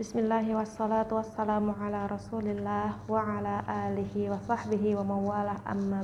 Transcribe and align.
Bismillahi 0.00 0.56
wassalatu 0.56 1.20
wassalamu 1.20 1.76
ala 1.76 2.08
rasulillah 2.08 3.04
wa 3.04 3.20
ala 3.20 3.60
alihi 3.68 4.32
wa 4.32 4.40
sahbihi 4.48 4.96
wa 4.96 5.04
mawalah. 5.04 5.60
Amma 5.68 6.00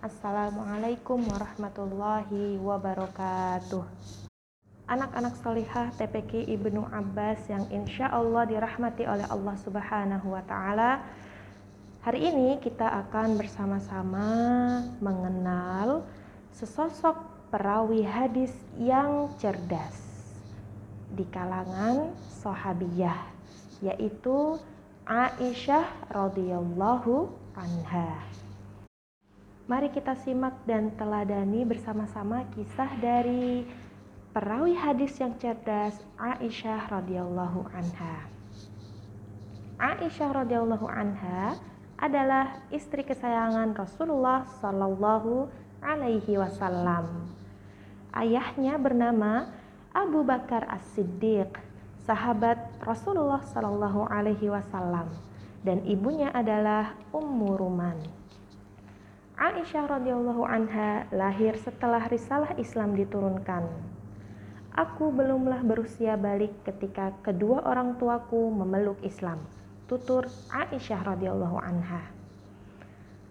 Assalamualaikum 0.00 1.20
warahmatullahi 1.28 2.56
wabarakatuh. 2.56 3.84
Anak-anak 4.88 5.36
solihah 5.36 5.92
TPK 6.00 6.48
Ibnu 6.48 6.80
Abbas 6.88 7.44
yang 7.52 7.68
insya 7.68 8.08
Allah 8.08 8.48
dirahmati 8.48 9.04
oleh 9.04 9.28
Allah 9.28 9.56
subhanahu 9.60 10.32
wa 10.32 10.40
ta'ala. 10.40 11.04
Hari 12.08 12.24
ini 12.24 12.56
kita 12.56 12.88
akan 13.04 13.36
bersama-sama 13.36 14.28
mengenal 15.04 16.08
sesosok 16.56 17.20
perawi 17.52 18.00
hadis 18.00 18.56
yang 18.80 19.28
cerdas 19.36 20.03
di 21.14 21.24
kalangan 21.30 22.10
sahabiyah 22.42 23.30
yaitu 23.80 24.58
Aisyah 25.04 26.10
radhiyallahu 26.10 27.28
anha. 27.54 28.24
Mari 29.64 29.88
kita 29.92 30.16
simak 30.20 30.56
dan 30.68 30.92
teladani 30.96 31.64
bersama-sama 31.64 32.44
kisah 32.52 32.88
dari 33.00 33.68
perawi 34.32 34.76
hadis 34.76 35.16
yang 35.20 35.36
cerdas 35.40 35.96
Aisyah 36.20 36.88
radhiyallahu 36.88 37.68
anha. 37.72 38.28
Aisyah 39.76 40.44
radhiyallahu 40.44 40.88
anha 40.88 41.56
adalah 42.00 42.64
istri 42.72 43.04
kesayangan 43.04 43.76
Rasulullah 43.76 44.48
sallallahu 44.60 45.48
alaihi 45.84 46.40
wasallam. 46.40 47.28
Ayahnya 48.14 48.80
bernama 48.80 49.52
Abu 49.94 50.26
Bakar 50.26 50.66
As-Siddiq 50.74 51.54
sahabat 52.02 52.58
Rasulullah 52.82 53.38
Shallallahu 53.46 54.10
Alaihi 54.10 54.50
Wasallam 54.50 55.06
dan 55.62 55.86
ibunya 55.86 56.34
adalah 56.34 56.98
Ummu 57.14 57.54
Ruman. 57.54 58.02
Aisyah 59.38 59.86
radhiyallahu 59.86 60.42
anha 60.50 61.06
lahir 61.14 61.54
setelah 61.62 62.10
risalah 62.10 62.58
Islam 62.58 62.98
diturunkan. 62.98 63.70
Aku 64.74 65.14
belumlah 65.14 65.62
berusia 65.62 66.18
balik 66.18 66.66
ketika 66.66 67.14
kedua 67.22 67.62
orang 67.62 67.94
tuaku 67.94 68.50
memeluk 68.50 68.98
Islam. 69.06 69.46
Tutur 69.86 70.26
Aisyah 70.50 71.06
radhiyallahu 71.06 71.62
anha. 71.62 72.02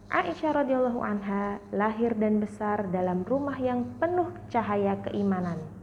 Aisyah 0.08 0.64
radhiyallahu 0.64 1.04
anha 1.04 1.60
lahir 1.76 2.16
dan 2.16 2.40
besar 2.40 2.88
dalam 2.88 3.28
rumah 3.28 3.60
yang 3.60 3.84
penuh 4.00 4.32
cahaya 4.48 4.96
keimanan. 5.04 5.83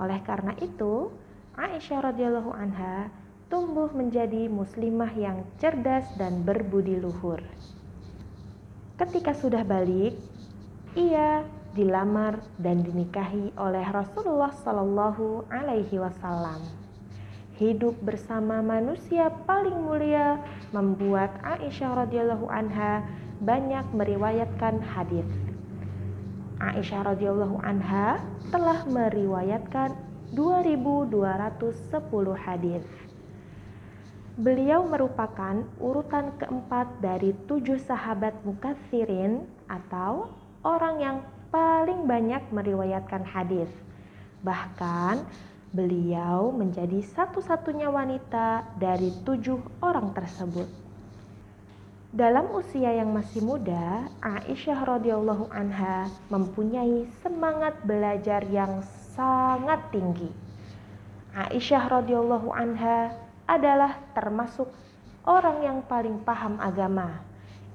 Oleh 0.00 0.20
karena 0.24 0.56
itu, 0.60 1.12
Aisyah 1.52 2.12
radhiyallahu 2.12 2.52
anha 2.56 3.12
tumbuh 3.52 3.92
menjadi 3.92 4.48
muslimah 4.48 5.12
yang 5.12 5.44
cerdas 5.60 6.08
dan 6.16 6.40
berbudi 6.40 6.96
luhur. 6.96 7.44
Ketika 8.96 9.36
sudah 9.36 9.60
balik, 9.60 10.16
ia 10.96 11.44
dilamar 11.76 12.40
dan 12.60 12.80
dinikahi 12.84 13.52
oleh 13.56 13.84
Rasulullah 13.92 14.52
Shallallahu 14.64 15.48
Alaihi 15.52 16.00
Wasallam. 16.00 16.60
Hidup 17.60 18.00
bersama 18.00 18.64
manusia 18.64 19.28
paling 19.44 19.76
mulia 19.76 20.40
membuat 20.72 21.36
Aisyah 21.44 22.08
radhiyallahu 22.08 22.48
anha 22.48 23.04
banyak 23.44 23.84
meriwayatkan 23.92 24.80
hadis. 24.80 25.28
Aisyah 26.62 27.10
radhiyallahu 27.10 27.58
anha 27.66 28.22
telah 28.54 28.86
meriwayatkan 28.86 29.98
2210 30.30 31.90
hadis. 32.38 32.86
Beliau 34.38 34.86
merupakan 34.86 35.66
urutan 35.82 36.30
keempat 36.38 37.02
dari 37.02 37.34
tujuh 37.50 37.82
sahabat 37.82 38.32
mukatsirin 38.46 39.42
atau 39.66 40.30
orang 40.62 40.96
yang 41.02 41.18
paling 41.50 42.06
banyak 42.06 42.40
meriwayatkan 42.54 43.26
hadis. 43.26 43.68
Bahkan 44.46 45.26
beliau 45.74 46.54
menjadi 46.54 47.02
satu-satunya 47.12 47.90
wanita 47.90 48.70
dari 48.78 49.10
tujuh 49.26 49.82
orang 49.82 50.14
tersebut. 50.14 50.81
Dalam 52.12 52.52
usia 52.52 52.92
yang 52.92 53.08
masih 53.08 53.40
muda, 53.40 54.04
Aisyah 54.20 54.84
radhiyallahu 54.84 55.48
anha 55.48 56.12
mempunyai 56.28 57.08
semangat 57.24 57.72
belajar 57.88 58.44
yang 58.52 58.84
sangat 59.16 59.80
tinggi. 59.88 60.28
Aisyah 61.32 61.88
radhiyallahu 61.88 62.52
anha 62.52 63.16
adalah 63.48 63.96
termasuk 64.12 64.68
orang 65.24 65.64
yang 65.64 65.78
paling 65.88 66.20
paham 66.20 66.60
agama. 66.60 67.24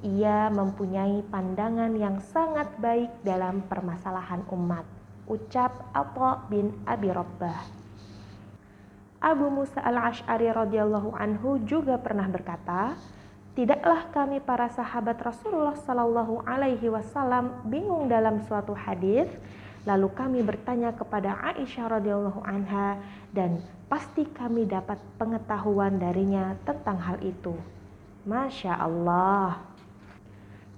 Ia 0.05 0.53
mempunyai 0.53 1.25
pandangan 1.33 1.97
yang 1.97 2.21
sangat 2.21 2.69
baik 2.77 3.09
dalam 3.25 3.65
permasalahan 3.65 4.45
umat. 4.53 4.85
Ucap 5.25 5.73
Atha 5.97 6.45
bin 6.45 6.77
Abi 6.85 7.09
Rabbah. 7.09 7.73
Abu 9.17 9.49
Musa 9.49 9.81
al-Ash'ari 9.81 10.53
radhiyallahu 10.53 11.17
anhu 11.17 11.57
juga 11.65 11.97
pernah 11.97 12.29
berkata, 12.29 12.93
Tidaklah 13.57 14.13
kami 14.13 14.37
para 14.37 14.69
sahabat 14.69 15.17
Rasulullah 15.17 15.73
Shallallahu 15.73 16.45
Alaihi 16.45 16.93
Wasallam 16.93 17.65
bingung 17.65 18.05
dalam 18.05 18.45
suatu 18.45 18.77
hadis 18.77 19.25
Lalu 19.87 20.11
kami 20.11 20.39
bertanya 20.43 20.91
kepada 20.91 21.39
Aisyah 21.47 21.95
radhiyallahu 21.95 22.43
anha 22.43 22.99
dan 23.31 23.63
pasti 23.87 24.27
kami 24.27 24.67
dapat 24.67 24.99
pengetahuan 25.15 25.95
darinya 25.95 26.59
tentang 26.67 26.99
hal 26.99 27.15
itu. 27.23 27.55
Masya 28.27 28.83
Allah. 28.83 29.63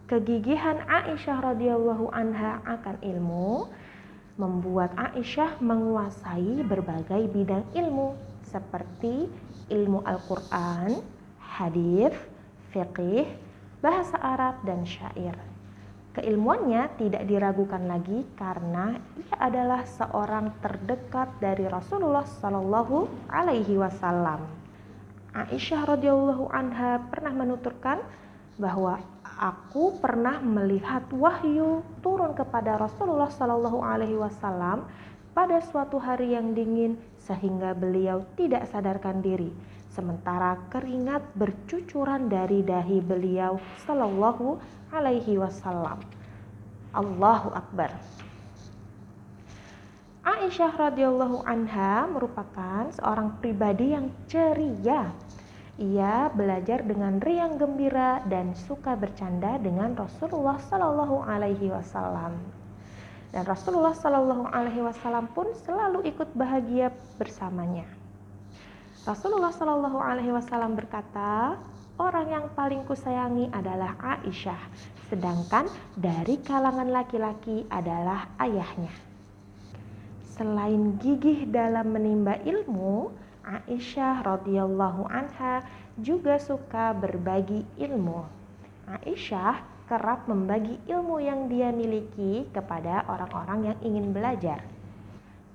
Kegigihan 0.06 0.85
Aisyah 0.85 1.41
radhiyallahu 1.41 2.13
anha 2.13 2.61
akan 2.69 3.01
ilmu 3.01 3.66
membuat 4.38 4.94
Aisyah 4.94 5.57
menguasai 5.57 6.61
berbagai 6.69 7.34
bidang 7.34 7.66
ilmu 7.73 8.13
seperti 8.46 9.25
ilmu 9.73 10.06
Al-Quran, 10.06 11.01
hadis, 11.41 12.13
fiqih, 12.72 13.25
bahasa 13.81 14.18
Arab, 14.19 14.62
dan 14.66 14.85
syair. 14.85 15.35
Keilmuannya 16.09 16.90
tidak 16.97 17.24
diragukan 17.30 17.85
lagi 17.85 18.25
karena 18.34 18.97
ia 19.16 19.35
adalah 19.40 19.85
seorang 19.85 20.52
terdekat 20.59 21.29
dari 21.38 21.69
Rasulullah 21.69 22.25
Shallallahu 22.25 23.29
Alaihi 23.29 23.78
Wasallam. 23.78 24.44
Aisyah 25.38 25.85
radhiyallahu 25.85 26.50
anha 26.50 26.97
pernah 27.13 27.29
menuturkan 27.29 28.02
bahwa 28.58 28.97
aku 29.38 30.02
pernah 30.02 30.41
melihat 30.41 31.06
wahyu 31.13 31.85
turun 32.02 32.34
kepada 32.34 32.81
Rasulullah 32.81 33.29
Shallallahu 33.29 33.79
Alaihi 33.79 34.18
Wasallam 34.18 34.90
pada 35.38 35.62
suatu 35.62 36.02
hari 36.02 36.34
yang 36.34 36.52
dingin 36.58 36.97
sehingga 37.22 37.78
beliau 37.78 38.25
tidak 38.34 38.66
sadarkan 38.74 39.22
diri 39.22 39.53
sementara 40.00 40.56
keringat 40.72 41.36
bercucuran 41.36 42.32
dari 42.32 42.64
dahi 42.64 43.04
beliau 43.04 43.60
Shallallahu 43.84 44.56
alaihi 44.96 45.36
wasallam. 45.36 46.00
Allahu 46.96 47.52
Akbar. 47.52 47.92
Aisyah 50.24 50.72
radhiyallahu 50.72 51.44
anha 51.44 52.08
merupakan 52.08 52.88
seorang 52.96 53.44
pribadi 53.44 53.92
yang 53.92 54.08
ceria. 54.32 55.12
Ia 55.76 56.32
belajar 56.32 56.80
dengan 56.88 57.20
riang 57.20 57.59
gembira 57.59 58.24
dan 58.24 58.56
suka 58.56 58.96
bercanda 58.96 59.59
dengan 59.59 60.00
Rasulullah 60.00 60.59
Shallallahu 60.64 61.24
Alaihi 61.28 61.72
Wasallam. 61.72 62.40
Dan 63.36 63.48
Rasulullah 63.48 63.96
Shallallahu 63.96 64.48
Alaihi 64.52 64.84
Wasallam 64.84 65.32
pun 65.32 65.52
selalu 65.64 66.08
ikut 66.08 66.36
bahagia 66.36 66.92
bersamanya. 67.16 67.99
Rasulullah 69.08 69.56
Shallallahu 69.56 69.96
Alaihi 69.96 70.35
Wasallam 70.35 70.76
berkata, 70.76 71.56
orang 71.96 72.28
yang 72.28 72.46
paling 72.52 72.84
kusayangi 72.84 73.47
adalah 73.56 73.96
Aisyah, 73.96 74.59
sedangkan 75.08 75.72
dari 75.96 76.35
kalangan 76.44 76.91
laki-laki 76.91 77.64
adalah 77.72 78.28
ayahnya. 78.44 78.91
Selain 80.35 81.00
gigih 81.00 81.47
dalam 81.47 81.96
menimba 81.96 82.44
ilmu, 82.44 83.16
Aisyah 83.47 84.20
radhiyallahu 84.20 85.08
anha 85.08 85.64
juga 85.96 86.35
suka 86.35 86.91
berbagi 86.91 87.64
ilmu. 87.79 88.28
Aisyah 88.84 89.64
kerap 89.88 90.28
membagi 90.28 90.76
ilmu 90.91 91.23
yang 91.23 91.47
dia 91.47 91.72
miliki 91.72 92.52
kepada 92.52 93.08
orang-orang 93.08 93.72
yang 93.72 93.78
ingin 93.79 94.12
belajar. 94.12 94.59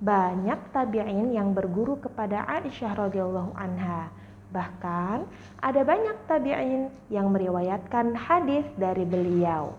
Banyak 0.03 0.75
tabi'in 0.75 1.31
yang 1.31 1.55
berguru 1.55 1.95
kepada 1.99 2.43
Aisyah 2.47 2.99
radhiyallahu 2.99 3.55
anha 3.55 4.11
Bahkan 4.55 5.27
ada 5.59 5.81
banyak 5.83 6.15
tabi'in 6.31 6.87
yang 7.11 7.27
meriwayatkan 7.35 8.15
hadis 8.15 8.63
dari 8.79 9.03
beliau. 9.03 9.75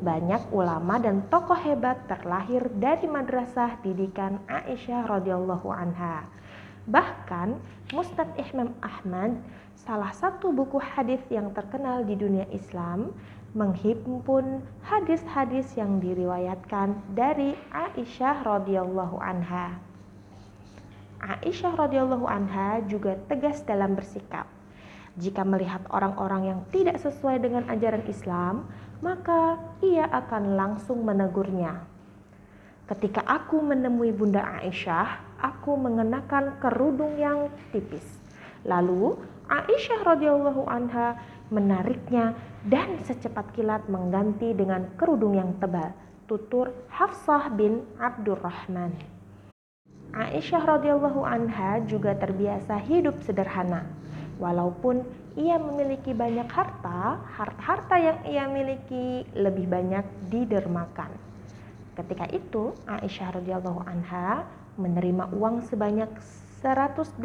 Banyak 0.00 0.48
ulama 0.50 0.96
dan 0.96 1.28
tokoh 1.28 1.58
hebat 1.60 2.08
terlahir 2.08 2.66
dari 2.80 3.04
madrasah 3.04 3.78
didikan 3.84 4.40
Aisyah 4.48 5.06
radhiyallahu 5.06 5.68
anha. 5.68 6.24
Bahkan 6.88 7.60
Mustad 7.92 8.32
Imam 8.40 8.72
Ahmad, 8.80 9.36
salah 9.76 10.10
satu 10.16 10.48
buku 10.48 10.80
hadis 10.80 11.20
yang 11.28 11.52
terkenal 11.52 12.00
di 12.08 12.16
dunia 12.16 12.48
Islam, 12.48 13.12
menghimpun 13.52 14.64
hadis-hadis 14.80 15.68
yang 15.76 16.00
diriwayatkan 16.00 16.96
dari 17.12 17.52
Aisyah 17.68 18.48
radhiyallahu 18.48 19.20
anha. 19.20 19.76
Aisyah 21.20 21.76
radhiyallahu 21.76 22.24
anha 22.24 22.80
juga 22.88 23.20
tegas 23.28 23.60
dalam 23.68 23.92
bersikap. 23.92 24.48
Jika 25.20 25.44
melihat 25.44 25.84
orang-orang 25.92 26.42
yang 26.48 26.60
tidak 26.72 26.96
sesuai 27.04 27.44
dengan 27.44 27.68
ajaran 27.68 28.02
Islam, 28.08 28.64
maka 29.04 29.60
ia 29.84 30.08
akan 30.08 30.56
langsung 30.56 31.04
menegurnya. 31.04 31.84
Ketika 32.88 33.20
aku 33.28 33.60
menemui 33.60 34.16
Bunda 34.16 34.40
Aisyah, 34.64 35.36
aku 35.44 35.76
mengenakan 35.76 36.56
kerudung 36.56 37.20
yang 37.20 37.52
tipis. 37.68 38.04
Lalu 38.64 39.20
Aisyah 39.52 40.00
radhiyallahu 40.16 40.64
anha 40.64 41.20
menariknya 41.52 42.32
dan 42.64 42.96
secepat 43.04 43.52
kilat 43.52 43.84
mengganti 43.92 44.56
dengan 44.56 44.88
kerudung 44.96 45.36
yang 45.36 45.52
tebal. 45.60 45.92
Tutur 46.24 46.72
Hafsah 46.88 47.52
bin 47.52 47.84
Abdurrahman. 48.00 48.96
Aisyah 50.16 50.64
radhiyallahu 50.64 51.24
anha 51.24 51.84
juga 51.84 52.16
terbiasa 52.16 52.80
hidup 52.80 53.20
sederhana. 53.20 53.84
Walaupun 54.40 55.04
ia 55.36 55.60
memiliki 55.60 56.16
banyak 56.16 56.48
harta, 56.48 57.20
harta-harta 57.36 57.96
yang 58.00 58.18
ia 58.24 58.44
miliki 58.48 59.28
lebih 59.36 59.68
banyak 59.68 60.04
didermakan. 60.32 61.12
Ketika 61.92 62.28
itu, 62.32 62.72
Aisyah 62.88 63.40
radhiyallahu 63.40 63.84
anha 63.84 64.48
menerima 64.80 65.28
uang 65.36 65.68
sebanyak 65.68 66.08
180 66.64 67.20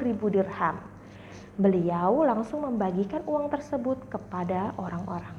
ribu 0.00 0.32
dirham. 0.32 0.80
Beliau 1.60 2.24
langsung 2.24 2.64
membagikan 2.64 3.20
uang 3.28 3.52
tersebut 3.52 4.00
kepada 4.08 4.72
orang-orang. 4.80 5.36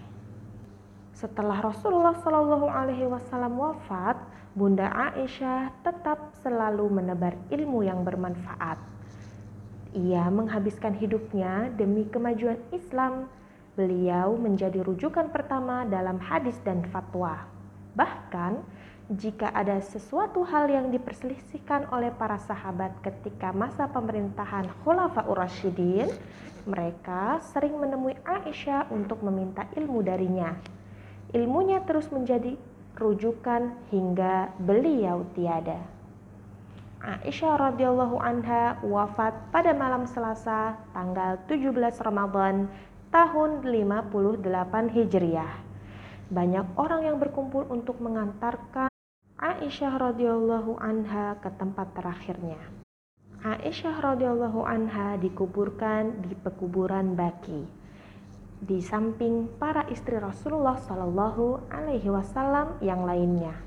Setelah 1.18 1.66
Rasulullah 1.66 2.14
Shallallahu 2.22 2.70
Alaihi 2.70 3.10
Wasallam 3.10 3.58
wafat, 3.58 4.22
Bunda 4.54 4.86
Aisyah 4.94 5.74
tetap 5.82 6.30
selalu 6.46 6.94
menebar 6.94 7.34
ilmu 7.50 7.82
yang 7.82 8.06
bermanfaat. 8.06 8.78
Ia 9.98 10.30
menghabiskan 10.30 10.94
hidupnya 10.94 11.74
demi 11.74 12.06
kemajuan 12.06 12.62
Islam. 12.70 13.26
Beliau 13.74 14.38
menjadi 14.38 14.86
rujukan 14.86 15.34
pertama 15.34 15.90
dalam 15.90 16.22
hadis 16.22 16.62
dan 16.62 16.86
fatwa. 16.94 17.50
Bahkan, 17.96 18.62
jika 19.12 19.52
ada 19.52 19.80
sesuatu 19.84 20.48
hal 20.48 20.72
yang 20.72 20.88
diperselisihkan 20.92 21.92
oleh 21.92 22.16
para 22.16 22.40
sahabat 22.40 22.96
ketika 23.04 23.52
masa 23.52 23.92
pemerintahan 23.92 24.72
Khulafaur 24.84 25.36
Rasyidin, 25.36 26.08
mereka 26.64 27.44
sering 27.44 27.76
menemui 27.76 28.16
Aisyah 28.24 28.88
untuk 28.94 29.20
meminta 29.26 29.68
ilmu 29.76 30.00
darinya 30.00 30.56
ilmunya 31.32 31.80
terus 31.88 32.12
menjadi 32.12 32.60
rujukan 33.00 33.72
hingga 33.90 34.52
beliau 34.60 35.24
tiada. 35.32 35.80
Aisyah 37.02 37.72
radhiyallahu 37.72 38.22
anha 38.22 38.78
wafat 38.86 39.34
pada 39.50 39.74
malam 39.74 40.06
Selasa 40.06 40.78
tanggal 40.94 41.42
17 41.50 41.74
Ramadan 41.98 42.70
tahun 43.10 43.66
58 43.66 44.46
Hijriah. 44.94 45.71
Banyak 46.32 46.80
orang 46.80 47.04
yang 47.04 47.20
berkumpul 47.20 47.68
untuk 47.68 48.00
mengantarkan 48.00 48.88
Aisyah 49.36 50.00
radhiyallahu 50.00 50.80
anha 50.80 51.36
ke 51.44 51.52
tempat 51.60 51.92
terakhirnya. 51.92 52.62
Aisyah 53.44 54.00
radhiyallahu 54.00 54.64
anha 54.64 55.20
dikuburkan 55.20 56.24
di 56.24 56.32
pekuburan 56.40 57.20
Baki 57.20 57.82
di 58.62 58.78
samping 58.78 59.50
para 59.58 59.90
istri 59.90 60.22
Rasulullah 60.22 60.78
Shallallahu 60.78 61.74
Alaihi 61.74 62.14
Wasallam 62.14 62.78
yang 62.78 63.10
lainnya. 63.10 63.58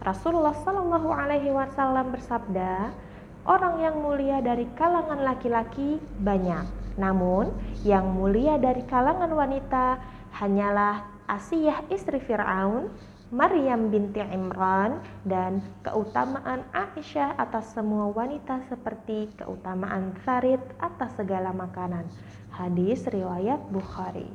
Rasulullah 0.00 0.56
Shallallahu 0.56 1.12
Alaihi 1.12 1.52
Wasallam 1.52 2.08
bersabda, 2.16 2.96
orang 3.44 3.84
yang 3.84 4.00
mulia 4.00 4.40
dari 4.40 4.64
kalangan 4.72 5.20
laki-laki 5.20 6.00
banyak, 6.16 6.64
namun 6.96 7.52
yang 7.84 8.08
mulia 8.08 8.56
dari 8.56 8.80
kalangan 8.88 9.28
wanita 9.28 10.00
hanyalah 10.40 11.09
Asiyah 11.30 11.86
istri 11.94 12.18
Fir'aun, 12.18 12.90
Maryam 13.30 13.86
binti 13.94 14.18
Imran, 14.18 14.98
dan 15.22 15.62
keutamaan 15.86 16.66
Aisyah 16.74 17.38
atas 17.38 17.70
semua 17.70 18.10
wanita 18.10 18.66
seperti 18.66 19.30
keutamaan 19.38 20.10
Farid 20.26 20.58
atas 20.82 21.14
segala 21.14 21.54
makanan 21.54 22.10
Hadis 22.50 23.06
riwayat 23.06 23.62
Bukhari. 23.70 24.26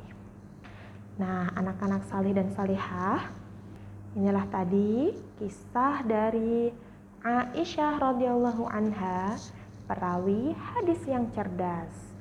Nah, 1.20 1.52
anak-anak 1.52 2.08
salih 2.08 2.32
dan 2.32 2.48
salihah, 2.56 3.28
inilah 4.16 4.48
tadi 4.48 5.12
kisah 5.36 6.00
dari 6.00 6.72
Aisyah 7.20 8.00
radhiyallahu 8.00 8.72
anha, 8.72 9.36
perawi 9.84 10.56
hadis 10.56 11.04
yang 11.04 11.28
cerdas. 11.36 12.15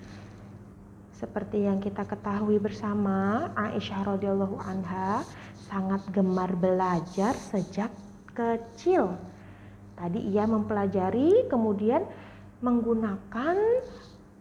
Seperti 1.16 1.64
yang 1.64 1.80
kita 1.80 2.04
ketahui 2.04 2.60
bersama, 2.60 3.48
Aisyah 3.56 4.04
radhiyallahu 4.04 4.60
anha 4.60 5.24
sangat 5.72 6.04
gemar 6.12 6.52
belajar 6.60 7.32
sejak 7.40 7.88
kecil. 8.36 9.16
Tadi 9.96 10.20
ia 10.28 10.44
mempelajari 10.44 11.48
kemudian 11.48 12.04
menggunakan 12.60 13.56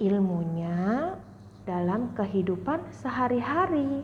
ilmunya 0.03 1.15
dalam 1.63 2.11
kehidupan 2.19 2.83
sehari-hari. 2.91 4.03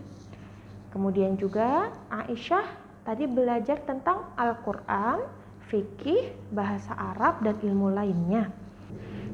Kemudian 0.94 1.34
juga 1.34 1.90
Aisyah 2.06 2.66
tadi 3.02 3.26
belajar 3.26 3.82
tentang 3.82 4.30
Al-Quran, 4.38 5.26
fikih, 5.66 6.38
bahasa 6.54 6.94
Arab, 6.94 7.42
dan 7.42 7.58
ilmu 7.66 7.90
lainnya. 7.90 8.59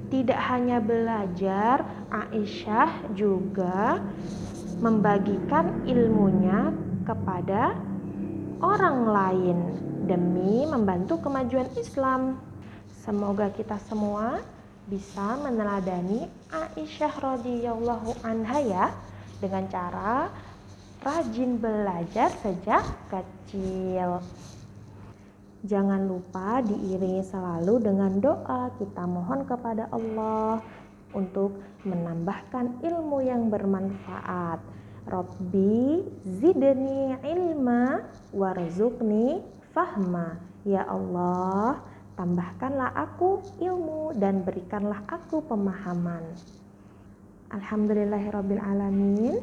Tidak 0.07 0.39
hanya 0.39 0.79
belajar, 0.79 1.83
Aisyah 2.15 3.11
juga 3.19 3.99
membagikan 4.79 5.83
ilmunya 5.83 6.71
kepada 7.03 7.75
orang 8.63 8.99
lain 9.07 9.59
demi 10.07 10.63
membantu 10.63 11.19
kemajuan 11.27 11.67
Islam. 11.75 12.39
Semoga 13.03 13.51
kita 13.51 13.83
semua 13.91 14.43
bisa 14.87 15.35
meneladani 15.43 16.31
Aisyah 16.55 17.15
radhiyallahu 17.19 18.23
anha 18.23 18.59
ya 18.63 18.87
dengan 19.43 19.67
cara 19.67 20.31
rajin 21.03 21.59
belajar 21.59 22.31
sejak 22.43 22.83
kecil. 23.11 24.23
Jangan 25.67 26.07
lupa 26.07 26.63
diiringi 26.63 27.27
selalu 27.27 27.83
dengan 27.83 28.23
doa 28.23 28.71
kita 28.79 29.03
mohon 29.03 29.43
kepada 29.43 29.91
Allah 29.91 30.63
untuk 31.11 31.59
menambahkan 31.83 32.87
ilmu 32.87 33.19
yang 33.27 33.51
bermanfaat. 33.51 34.63
Robbi 35.11 36.07
zidni 36.23 37.19
ilma 37.19 37.99
warzuqni 38.31 39.43
fahma. 39.75 40.39
Ya 40.63 40.87
Allah, 40.87 41.83
tambahkanlah 42.15 42.95
aku 42.95 43.43
ilmu 43.59 44.15
dan 44.15 44.47
berikanlah 44.47 45.03
aku 45.11 45.43
pemahaman. 45.51 46.31
Alhamdulillahirabbil 47.51 48.63
alamin. 48.63 49.43